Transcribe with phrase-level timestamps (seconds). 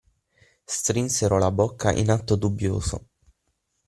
[0.65, 3.05] Strinsero la bocca in atto dubbioso.